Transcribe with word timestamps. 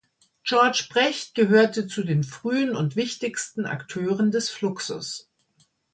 George 0.43 0.87
Brecht 0.89 1.35
gehörte 1.35 1.85
zu 1.85 2.03
den 2.03 2.23
frühen 2.23 2.75
und 2.75 2.95
wichtigsten 2.95 3.67
Akteuren 3.67 4.31
des 4.31 4.49
Fluxus. 4.49 5.29